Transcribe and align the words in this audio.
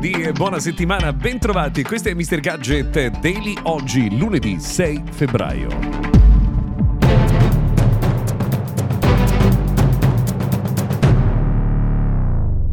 Lunedì 0.00 0.22
e 0.22 0.32
buona 0.32 0.58
settimana, 0.58 1.12
bentrovati. 1.12 1.82
Questo 1.82 2.08
è 2.08 2.14
Mr. 2.14 2.40
Gadget 2.40 3.20
Daily, 3.20 3.54
oggi 3.64 4.16
lunedì 4.16 4.58
6 4.58 5.02
febbraio. 5.10 5.99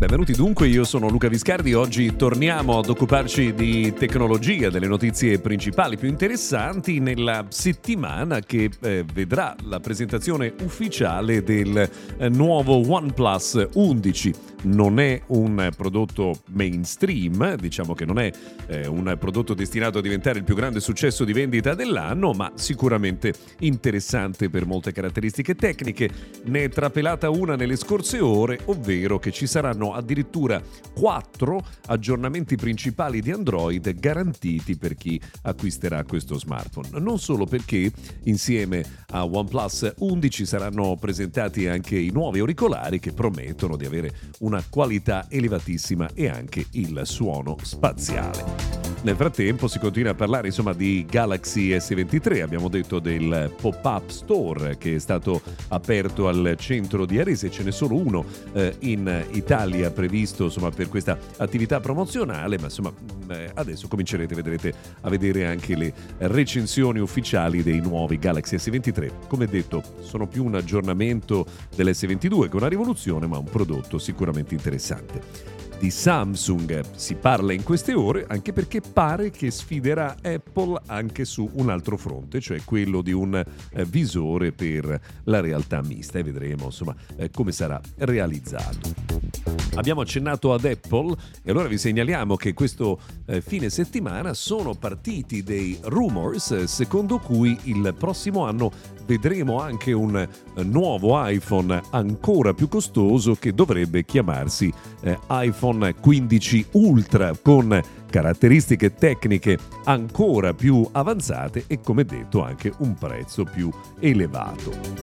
Benvenuti 0.08 0.32
dunque, 0.32 0.70
io 0.70 0.86
sono 0.86 1.10
Luca 1.10 1.28
Viscardi, 1.28 1.74
oggi 1.74 2.16
torniamo 2.16 2.78
ad 2.78 2.88
occuparci 2.88 3.54
di 3.54 3.92
tecnologia, 3.92 4.70
delle 4.70 4.88
notizie 4.88 5.38
principali 5.40 5.98
più 5.98 6.08
interessanti 6.08 7.02
nella 7.02 7.46
settimana 7.50 8.40
che 8.40 8.70
eh, 8.80 9.04
vedrà 9.14 9.54
la 9.64 9.82
presentazione 9.82 10.54
ufficiale 10.62 11.44
del 11.44 11.90
eh, 12.20 12.30
nuovo 12.30 12.90
OnePlus 12.90 13.68
11 13.74 14.34
non 14.64 15.00
è 15.00 15.22
un 15.28 15.70
prodotto 15.76 16.42
mainstream, 16.50 17.56
diciamo 17.56 17.94
che 17.94 18.06
non 18.06 18.20
è 18.20 18.32
eh, 18.68 18.88
un 18.88 19.16
prodotto 19.20 19.54
destinato 19.54 20.00
a 20.00 20.02
diventare 20.02 20.40
il 20.40 20.44
più 20.44 20.56
grande 20.56 20.80
successo 20.80 21.24
di 21.24 21.34
vendita 21.34 21.76
dell'anno, 21.76 22.32
ma 22.32 22.52
sicuramente 22.56 23.34
interessante 23.60 24.50
per 24.50 24.66
molte 24.66 24.92
caratteristiche 24.92 25.56
tecniche. 25.56 26.10
Ne 26.46 26.64
è 26.64 26.70
trapelata 26.70 27.30
una 27.30 27.56
nelle 27.56 27.76
scorse 27.76 28.20
ore, 28.20 28.60
ovvero 28.66 29.20
che 29.20 29.32
ci 29.32 29.46
saranno 29.46 29.94
addirittura 29.98 30.62
quattro 30.94 31.66
aggiornamenti 31.88 32.56
principali 32.56 33.22
di 33.22 33.32
Android 33.32 33.94
garantiti 33.96 34.78
per 34.78 34.96
chi 34.96 35.20
acquisterà 35.44 36.04
questo 36.04 36.40
smartphone. 36.40 37.00
Non 37.00 37.20
solo 37.20 37.46
perché 37.46 37.92
insieme 38.24 38.86
a 39.08 39.26
OnePlus 39.26 39.94
11 39.98 40.46
saranno 40.46 40.96
presentati 40.96 41.68
anche 41.68 41.98
i 41.98 42.12
nuovi 42.12 42.40
auricolari 42.40 43.00
che 43.00 43.12
promettono 43.12 43.76
di 43.76 43.86
avere 43.86 44.12
una 44.40 44.64
qualità 44.70 45.26
elevatissima 45.30 46.10
e 46.14 46.30
anche 46.30 46.66
il 46.72 47.02
suono 47.04 47.58
spaziale. 47.62 48.87
Nel 49.04 49.16
frattempo 49.16 49.68
si 49.68 49.78
continua 49.78 50.12
a 50.12 50.16
parlare 50.16 50.48
insomma 50.48 50.74
di 50.74 51.06
Galaxy 51.08 51.70
S23, 51.70 52.42
abbiamo 52.42 52.68
detto 52.68 52.98
del 52.98 53.54
pop-up 53.56 54.10
store 54.10 54.78
che 54.78 54.96
è 54.96 55.00
stato 55.00 55.40
aperto 55.70 56.28
al 56.28 56.56
centro 56.58 57.06
di 57.06 57.20
Arese, 57.20 57.52
ce 57.52 57.64
n'è 57.64 57.72
solo 57.72 57.96
uno 57.96 58.26
eh, 58.54 58.76
in 58.80 59.26
Italia 59.32 59.92
previsto 59.92 60.46
insomma, 60.46 60.72
per 60.72 60.90
questa 60.90 61.18
attività 61.38 61.80
promozionale, 61.80 62.58
ma 62.58 62.66
insomma 62.66 62.92
eh, 63.30 63.52
adesso 63.54 63.88
comincerete 63.88 64.34
vedrete, 64.34 64.74
a 65.02 65.10
vedere 65.10 65.46
anche 65.46 65.76
le 65.76 65.94
recensioni 66.18 67.00
ufficiali 67.00 67.62
dei 67.62 67.80
nuovi 67.80 68.18
Galaxy 68.18 68.56
S23. 68.56 69.28
Come 69.28 69.46
detto, 69.46 69.84
sono 70.02 70.28
più 70.28 70.44
un 70.44 70.56
aggiornamento 70.56 71.46
dell'S22 71.76 72.50
che 72.50 72.56
una 72.56 72.68
rivoluzione, 72.68 73.28
ma 73.28 73.38
un 73.38 73.46
prodotto 73.46 74.00
sicuramente 74.00 74.56
interessante 74.56 75.57
di 75.80 75.92
Samsung 75.92 76.96
si 76.96 77.16
parla 77.16 77.54
in 77.54 77.64
queste 77.64 77.94
ore 77.94 78.26
anche 78.28 78.54
perché 78.54 78.82
pare 78.82 79.30
che 79.30 79.52
sfiderà 79.52 80.18
Apple 80.22 80.82
anche 80.88 81.26
su 81.26 81.50
un 81.54 81.70
altro 81.70 81.98
fronte, 81.98 82.40
cioè 82.40 82.62
quello 82.64 83.02
di 83.02 83.12
un 83.12 83.36
eh, 83.36 83.86
visore 83.86 84.52
per 84.52 85.00
la 85.24 85.40
realtà 85.40 85.82
mista 85.82 86.20
e 86.20 86.24
vedremo 86.24 86.66
insomma 86.66 86.96
eh, 87.16 87.30
come 87.30 87.52
sarà 87.52 87.80
realizzato. 87.98 89.27
Abbiamo 89.76 90.02
accennato 90.02 90.54
ad 90.54 90.66
Apple 90.66 91.16
e 91.44 91.52
allora 91.52 91.68
vi 91.68 91.78
segnaliamo 91.78 92.36
che 92.36 92.54
questo 92.54 93.00
eh, 93.28 93.42
fine 93.42 93.70
settimana 93.70 94.34
sono 94.34 94.74
partiti 94.74 95.44
dei 95.44 95.78
rumors 95.84 96.52
eh, 96.52 96.68
secondo 96.68 97.20
cui 97.20 97.58
il 97.64 97.94
prossimo 97.98 98.46
anno 98.46 98.72
vedremo 99.06 99.62
anche 99.62 99.94
un 99.94 100.18
eh, 100.18 100.64
nuovo 100.64 101.24
iPhone 101.28 101.82
ancora 101.92 102.54
più 102.54 102.68
costoso 102.68 103.36
che 103.36 103.54
dovrebbe 103.54 104.04
chiamarsi 104.04 104.74
eh, 105.02 105.18
iPhone 105.30 105.94
15 105.94 106.66
Ultra 106.72 107.36
con 107.40 107.80
caratteristiche 108.10 108.96
tecniche 108.96 109.58
ancora 109.84 110.54
più 110.54 110.88
avanzate 110.92 111.66
e 111.68 111.80
come 111.82 112.04
detto 112.04 112.44
anche 112.44 112.74
un 112.80 112.96
prezzo 112.96 113.44
più 113.44 113.70
elevato. 114.00 115.07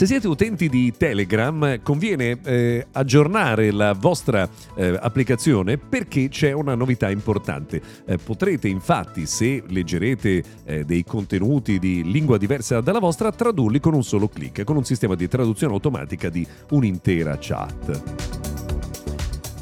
Se 0.00 0.06
siete 0.06 0.28
utenti 0.28 0.70
di 0.70 0.94
Telegram 0.96 1.82
conviene 1.82 2.38
eh, 2.42 2.86
aggiornare 2.92 3.70
la 3.70 3.92
vostra 3.92 4.48
eh, 4.74 4.98
applicazione 4.98 5.76
perché 5.76 6.30
c'è 6.30 6.52
una 6.52 6.74
novità 6.74 7.10
importante. 7.10 7.82
Eh, 8.06 8.16
potrete 8.16 8.66
infatti, 8.66 9.26
se 9.26 9.62
leggerete 9.66 10.42
eh, 10.64 10.84
dei 10.84 11.04
contenuti 11.04 11.78
di 11.78 12.10
lingua 12.10 12.38
diversa 12.38 12.80
dalla 12.80 12.98
vostra, 12.98 13.30
tradurli 13.30 13.78
con 13.78 13.92
un 13.92 14.02
solo 14.02 14.28
clic, 14.28 14.64
con 14.64 14.76
un 14.76 14.84
sistema 14.84 15.14
di 15.14 15.28
traduzione 15.28 15.74
automatica 15.74 16.30
di 16.30 16.46
un'intera 16.70 17.36
chat 17.38 18.39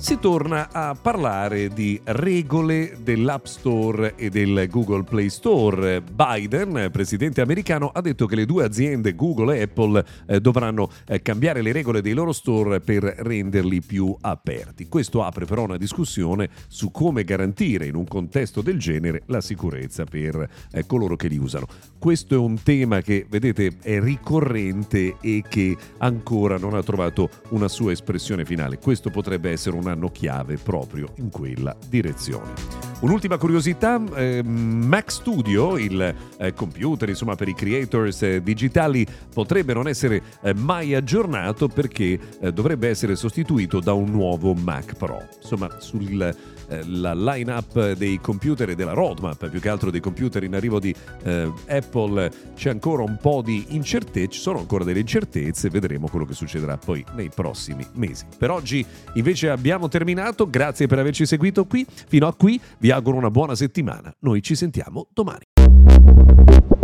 si 0.08 0.18
torna 0.18 0.70
a 0.72 0.96
parlare 0.98 1.68
di 1.68 2.00
regole 2.02 2.96
dell'App 3.02 3.44
Store 3.44 4.14
e 4.16 4.30
del 4.30 4.66
Google 4.70 5.02
Play 5.02 5.28
Store. 5.28 6.00
Biden, 6.00 6.88
presidente 6.90 7.42
americano, 7.42 7.90
ha 7.92 8.00
detto 8.00 8.24
che 8.24 8.34
le 8.34 8.46
due 8.46 8.64
aziende, 8.64 9.14
Google 9.14 9.58
e 9.58 9.62
Apple, 9.64 10.02
eh, 10.26 10.40
dovranno 10.40 10.90
eh, 11.06 11.20
cambiare 11.20 11.60
le 11.60 11.72
regole 11.72 12.00
dei 12.00 12.14
loro 12.14 12.32
store 12.32 12.80
per 12.80 13.02
renderli 13.02 13.82
più 13.82 14.16
aperti. 14.18 14.88
Questo 14.88 15.22
apre 15.22 15.44
però 15.44 15.64
una 15.64 15.76
discussione 15.76 16.48
su 16.68 16.90
come 16.90 17.22
garantire 17.24 17.84
in 17.84 17.94
un 17.94 18.06
contesto 18.06 18.62
del 18.62 18.78
genere 18.78 19.24
la 19.26 19.42
sicurezza 19.42 20.04
per 20.04 20.48
eh, 20.72 20.86
coloro 20.86 21.16
che 21.16 21.28
li 21.28 21.36
usano. 21.36 21.66
Questo 21.98 22.34
è 22.34 22.38
un 22.38 22.62
tema 22.62 23.02
che, 23.02 23.26
vedete, 23.28 23.76
è 23.82 24.00
ricorrente 24.00 25.16
e 25.20 25.44
che 25.46 25.76
ancora 25.98 26.56
non 26.56 26.72
ha 26.72 26.82
trovato 26.82 27.28
una 27.50 27.68
sua 27.68 27.92
espressione 27.92 28.46
finale. 28.46 28.78
Questo 28.78 29.10
potrebbe 29.10 29.50
essere 29.50 29.76
una 29.76 29.96
anno 29.98 30.10
chiave 30.10 30.56
proprio 30.56 31.08
in 31.16 31.28
quella 31.28 31.76
direzione. 31.88 32.87
Un'ultima 33.00 33.38
curiosità, 33.38 34.02
eh, 34.16 34.42
Mac 34.42 35.12
Studio, 35.12 35.78
il 35.78 36.14
eh, 36.36 36.52
computer 36.52 37.08
insomma, 37.08 37.36
per 37.36 37.46
i 37.46 37.54
creators 37.54 38.22
eh, 38.22 38.42
digitali, 38.42 39.06
potrebbe 39.32 39.72
non 39.72 39.86
essere 39.86 40.20
eh, 40.42 40.52
mai 40.52 40.96
aggiornato 40.96 41.68
perché 41.68 42.18
eh, 42.40 42.52
dovrebbe 42.52 42.88
essere 42.88 43.14
sostituito 43.14 43.78
da 43.78 43.92
un 43.92 44.10
nuovo 44.10 44.52
Mac 44.52 44.94
Pro. 44.96 45.24
Insomma, 45.40 45.76
sul 45.78 46.20
eh, 46.20 46.82
line-up 46.84 47.92
dei 47.92 48.18
computer 48.20 48.70
e 48.70 48.74
della 48.74 48.94
roadmap, 48.94 49.48
più 49.48 49.60
che 49.60 49.68
altro 49.68 49.92
dei 49.92 50.00
computer 50.00 50.42
in 50.42 50.56
arrivo 50.56 50.80
di 50.80 50.94
Apple, 51.68 52.30
c'è 52.54 52.70
ancora 52.70 53.02
un 53.02 53.16
po' 53.20 53.42
di 53.42 53.64
incertezze, 53.68 54.28
ci 54.28 54.40
sono 54.40 54.58
ancora 54.58 54.84
delle 54.84 55.00
incertezze, 55.00 55.70
vedremo 55.70 56.08
quello 56.08 56.26
che 56.26 56.34
succederà 56.34 56.76
poi 56.76 57.02
nei 57.14 57.30
prossimi 57.34 57.86
mesi. 57.94 58.26
Per 58.36 58.50
oggi 58.50 58.84
invece 59.14 59.48
abbiamo 59.48 59.88
terminato, 59.88 60.50
grazie 60.50 60.86
per 60.86 60.98
averci 60.98 61.24
seguito 61.24 61.64
qui, 61.64 61.86
fino 62.06 62.26
a 62.26 62.34
qui 62.34 62.60
vi 62.88 62.94
auguro 62.94 63.18
una 63.18 63.30
buona 63.30 63.54
settimana, 63.54 64.10
noi 64.20 64.40
ci 64.40 64.54
sentiamo 64.54 65.08
domani. 65.12 66.77